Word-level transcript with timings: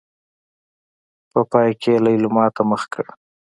په 1.31 1.39
پای 1.51 1.69
کې 1.81 1.91
يې 1.95 2.01
ليلما 2.05 2.45
ته 2.55 2.61
مخ 2.69 2.81
کړ. 2.93 3.05